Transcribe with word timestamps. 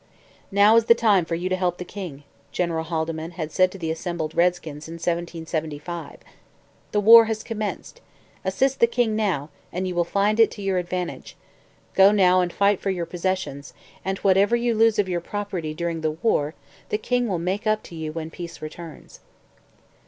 'Now 0.51 0.77
is 0.77 0.85
the 0.85 0.95
time 0.95 1.25
for 1.25 1.35
you 1.35 1.47
to 1.47 1.55
help 1.55 1.77
the 1.77 1.85
King,' 1.85 2.23
General 2.51 2.83
Haldimand 2.85 3.33
had 3.33 3.51
said 3.51 3.71
to 3.71 3.77
the 3.77 3.91
assembled 3.91 4.33
redskins 4.33 4.87
in 4.87 4.95
1775. 4.95 6.21
'The 6.91 6.99
war 6.99 7.25
has 7.25 7.43
commenced. 7.43 8.01
Assist 8.43 8.79
the 8.79 8.87
King 8.87 9.15
now, 9.15 9.51
and 9.71 9.87
you 9.87 9.93
will 9.93 10.03
find 10.03 10.39
it 10.39 10.49
to 10.49 10.63
your 10.63 10.79
advantage. 10.79 11.37
Go 11.93 12.11
now 12.11 12.41
and 12.41 12.51
fight 12.51 12.79
for 12.79 12.89
your 12.89 13.05
possessions, 13.05 13.75
and, 14.03 14.17
whatever 14.17 14.55
you 14.55 14.73
lose 14.73 14.97
of 14.97 15.07
your 15.07 15.21
property 15.21 15.71
during 15.71 16.01
the 16.01 16.09
war, 16.09 16.55
the 16.89 16.97
King 16.97 17.27
will 17.27 17.37
make 17.37 17.67
up 17.67 17.83
to 17.83 17.93
you 17.93 18.11
when 18.11 18.31
peace 18.31 18.59
returns.' 18.59 19.19